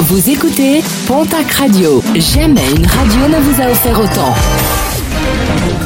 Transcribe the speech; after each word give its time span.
Vous 0.00 0.28
écoutez 0.28 0.82
Pontac 1.06 1.50
Radio. 1.52 2.02
Jamais 2.16 2.68
une 2.76 2.84
radio 2.84 3.28
ne 3.28 3.40
vous 3.40 3.62
a 3.62 3.70
offert 3.70 3.98
autant. 4.00 4.34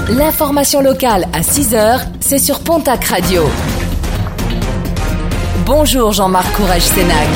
L'information 0.09 0.81
locale 0.81 1.29
à 1.35 1.43
6h, 1.43 2.01
c'est 2.19 2.39
sur 2.39 2.61
Pontac 2.61 3.05
Radio. 3.05 3.43
Bonjour 5.67 6.13
Jean-Marc 6.13 6.51
Courage 6.57 6.83
Sénac. 6.83 7.29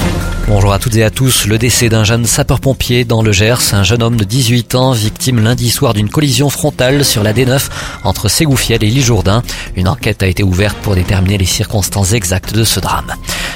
Bonjour 0.48 0.72
à 0.72 0.78
toutes 0.78 0.96
et 0.96 1.04
à 1.04 1.10
tous. 1.10 1.46
Le 1.46 1.58
décès 1.58 1.88
d'un 1.88 2.04
jeune 2.04 2.24
sapeur-pompier 2.24 3.04
dans 3.04 3.22
le 3.22 3.32
Gers, 3.32 3.74
un 3.74 3.84
jeune 3.84 4.02
homme 4.02 4.16
de 4.16 4.24
18 4.24 4.74
ans, 4.74 4.92
victime 4.92 5.40
lundi 5.40 5.70
soir 5.70 5.94
d'une 5.94 6.08
collision 6.08 6.50
frontale 6.50 7.04
sur 7.04 7.22
la 7.22 7.32
D9 7.32 7.68
entre 8.04 8.28
Ségoufiel 8.28 8.82
et 8.82 8.88
l'île 8.88 9.04
Jourdain. 9.04 9.42
Une 9.76 9.88
enquête 9.88 10.22
a 10.22 10.26
été 10.26 10.42
ouverte 10.42 10.76
pour 10.78 10.94
déterminer 10.94 11.38
les 11.38 11.44
circonstances 11.44 12.12
exactes 12.12 12.54
de 12.54 12.64
ce 12.64 12.80
drame. 12.80 13.14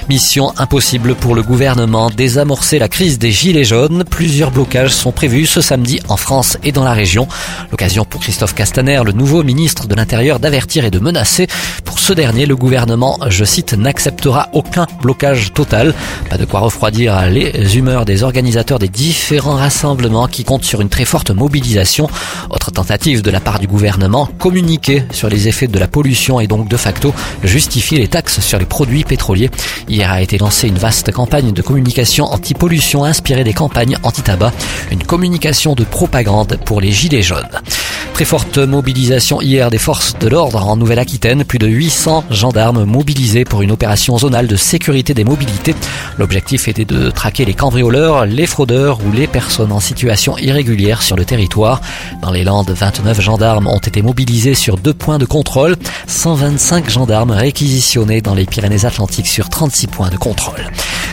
Mission 0.09 0.53
impossible 0.57 1.17
pour 1.17 1.35
le 1.35 1.43
gouvernement, 1.43 2.11
désamorcer 2.11 2.79
la 2.79 2.89
crise 2.89 3.19
des 3.19 3.33
gilets 3.33 3.65
jaunes. 3.65 4.05
Plusieurs 4.09 4.53
blocages 4.53 4.93
sont 4.93 5.11
prévus 5.11 5.47
ce 5.47 5.61
samedi 5.61 5.99
en 6.09 6.17
France 6.17 6.59
et 6.63 6.71
dans 6.71 6.85
la 6.85 6.93
région. 6.93 7.27
L'occasion 7.73 8.05
pour 8.05 8.21
Christophe 8.21 8.55
Castaner, 8.55 9.01
le 9.05 9.11
nouveau 9.11 9.43
ministre 9.43 9.89
de 9.89 9.95
l'Intérieur, 9.97 10.39
d'avertir 10.39 10.85
et 10.85 10.93
de 10.93 11.01
menacer. 11.01 11.49
Pour 11.85 11.99
ce 11.99 12.13
dernier, 12.13 12.47
le 12.47 12.55
gouvernement, 12.55 13.19
je 13.29 13.45
cite, 13.45 13.75
n'acceptera 13.75 14.49
aucun 14.53 14.87
blocage 15.03 15.53
total. 15.53 15.93
Pas 16.31 16.39
de 16.39 16.45
quoi 16.45 16.61
refroidir 16.61 17.29
les 17.29 17.77
humeurs 17.77 18.05
des 18.05 18.23
organisateurs 18.23 18.79
des 18.79 18.89
différents 18.89 19.57
rassemblements 19.57 20.29
qui 20.29 20.45
comptent 20.45 20.65
sur 20.65 20.81
une 20.81 20.89
très 20.89 21.05
forte 21.05 21.33
mobilisation. 21.33 22.09
Autre 22.51 22.71
tentative 22.71 23.23
de 23.23 23.31
la 23.33 23.41
part 23.41 23.59
du 23.59 23.67
gouvernement, 23.67 24.29
communiquer 24.39 25.03
sur 25.11 25.29
les 25.29 25.49
effets 25.49 25.67
de 25.67 25.79
la 25.81 25.89
pollution 25.89 26.39
et 26.39 26.47
donc 26.47 26.69
de 26.69 26.77
facto 26.77 27.13
justifier 27.43 27.99
les 27.99 28.09
taxes 28.09 28.39
sur 28.39 28.61
les 28.61 28.67
produits 28.67 29.03
pétroliers. 29.03 29.51
Hier 29.97 30.13
a 30.13 30.21
été 30.21 30.37
lancée 30.37 30.69
une 30.69 30.77
vaste 30.77 31.11
campagne 31.11 31.53
de 31.53 31.63
communication 31.63 32.27
anti-pollution 32.27 33.05
inspirée 33.05 33.45
des 33.45 33.55
campagnes 33.55 33.97
anti-tabac, 34.03 34.53
une 34.91 35.03
communication 35.03 35.75
de 35.75 35.85
propagande 35.85 36.59
pour 36.67 36.83
les 36.83 36.93
gilets 36.93 37.23
jaunes. 37.23 37.49
Très 38.17 38.25
forte 38.25 38.57
mobilisation 38.57 39.43
hier 39.43 39.71
des 39.71 39.77
forces 39.77 40.19
de 40.19 40.27
l'ordre 40.27 40.67
en 40.67 40.75
Nouvelle-Aquitaine. 40.79 41.45
Plus 41.45 41.59
de 41.59 41.67
800 41.67 42.25
gendarmes 42.31 42.85
mobilisés 42.85 43.45
pour 43.45 43.61
une 43.61 43.71
opération 43.71 44.17
zonale 44.17 44.47
de 44.47 44.57
sécurité 44.57 45.13
des 45.13 45.23
mobilités. 45.23 45.75
L'objectif 46.17 46.67
était 46.67 46.87
de 46.87 47.11
traquer 47.11 47.45
les 47.45 47.53
cambrioleurs, 47.53 48.25
les 48.25 48.47
fraudeurs 48.47 49.01
ou 49.05 49.13
les 49.13 49.27
personnes 49.27 49.71
en 49.71 49.81
situation 49.81 50.39
irrégulière 50.39 51.03
sur 51.03 51.15
le 51.15 51.27
territoire. 51.27 51.83
Dans 52.23 52.31
les 52.31 52.43
Landes, 52.43 52.71
29 52.71 53.21
gendarmes 53.21 53.67
ont 53.67 53.81
été 53.81 54.01
mobilisés 54.01 54.55
sur 54.55 54.79
deux 54.79 54.95
points 54.95 55.19
de 55.19 55.27
contrôle. 55.27 55.77
125 56.07 56.89
gendarmes 56.89 57.33
réquisitionnés 57.33 58.23
dans 58.23 58.35
les 58.35 58.47
Pyrénées-Atlantiques 58.47 59.27
sur 59.27 59.51
36 59.51 59.89
points 59.89 60.09
de 60.09 60.17
contrôle. 60.17 60.71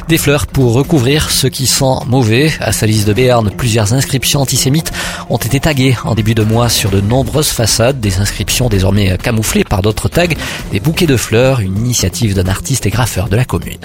Des 0.09 0.17
fleurs 0.17 0.47
pour 0.47 0.73
recouvrir 0.73 1.31
ceux 1.31 1.47
qui 1.47 1.65
sont 1.65 2.03
mauvais. 2.07 2.51
À 2.59 2.73
Salis 2.73 3.05
de 3.05 3.13
Béarn, 3.13 3.49
plusieurs 3.49 3.93
inscriptions 3.93 4.41
antisémites 4.41 4.91
ont 5.29 5.37
été 5.37 5.61
taguées 5.61 5.95
en 6.03 6.13
début 6.13 6.35
de 6.35 6.43
mois 6.43 6.67
sur 6.67 6.89
de 6.89 6.99
nombreuses 6.99 7.49
façades. 7.49 8.01
Des 8.01 8.17
inscriptions 8.17 8.67
désormais 8.67 9.17
camouflées 9.17 9.63
par 9.63 9.81
d'autres 9.81 10.09
tags. 10.09 10.27
Des 10.71 10.81
bouquets 10.81 11.07
de 11.07 11.15
fleurs, 11.15 11.61
une 11.61 11.77
initiative 11.77 12.35
d'un 12.35 12.47
artiste 12.47 12.85
et 12.85 12.89
graffeur 12.89 13.29
de 13.29 13.37
la 13.37 13.45
commune. 13.45 13.79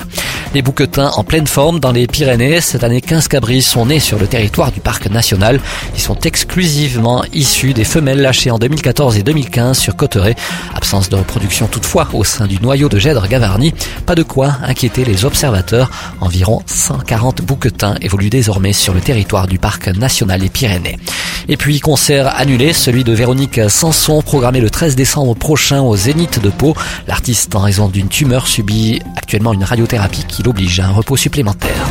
Les 0.55 0.62
bouquetins 0.62 1.11
en 1.14 1.22
pleine 1.24 1.46
forme 1.46 1.78
dans 1.78 1.92
les 1.92 2.06
Pyrénées. 2.06 2.61
Cette 2.61 2.83
année, 2.83 3.00
15 3.00 3.28
cabris 3.28 3.62
sont 3.62 3.86
nés 3.86 4.00
sur 4.00 4.19
le 4.19 4.27
territoire 4.27 4.72
du 4.72 4.80
parc 4.80 5.08
national. 5.08 5.61
Ils 5.94 6.00
sont 6.00 6.19
exclusivement 6.20 7.22
issus 7.33 7.74
des 7.74 7.84
femelles 7.84 8.22
lâchées 8.22 8.50
en 8.50 8.58
2014 8.58 9.19
et 9.19 9.22
2015 9.22 9.78
sur 9.78 9.94
Cotteret. 9.94 10.34
Absence 10.74 11.11
de 11.11 11.16
reproduction 11.16 11.69
toutefois 11.69 12.08
au 12.12 12.24
sein 12.24 12.46
du 12.46 12.58
noyau 12.61 12.89
de 12.89 12.98
Gèdre 12.98 13.28
Gavarnie. 13.28 13.72
Pas 14.05 14.14
de 14.16 14.22
quoi 14.24 14.56
inquiéter 14.62 15.05
les 15.05 15.24
observateurs. 15.24 15.91
Environ 16.20 16.62
140 16.67 17.42
bouquetins 17.42 17.97
évoluent 18.01 18.31
désormais 18.31 18.73
sur 18.73 18.95
le 18.95 19.01
territoire 19.01 19.47
du 19.47 19.59
parc 19.59 19.89
national 19.89 20.41
des 20.41 20.48
Pyrénées. 20.48 20.98
Et 21.48 21.56
puis 21.56 21.81
concert 21.81 22.37
annulé, 22.37 22.73
celui 22.73 23.05
de 23.05 23.12
Véronique 23.12 23.61
Sanson, 23.70 24.23
programmé 24.23 24.61
le 24.61 24.70
13 24.70 24.97
décembre 24.97 25.35
prochain 25.35 25.80
au 25.80 25.97
Zénith 25.97 26.41
de 26.41 26.51
Pau. 26.51 26.74
L'artiste, 27.07 27.55
en 27.55 27.61
raison 27.61 27.89
d'une 27.89 28.08
tumeur, 28.08 28.47
subit 28.47 29.01
actuellement 29.17 29.52
une 29.52 29.64
radiothérapie 29.64 30.24
qui 30.27 30.42
l'oblige 30.42 30.80
à 30.80 30.86
un 30.86 30.92
repos 30.92 31.17
supplémentaire. 31.17 31.86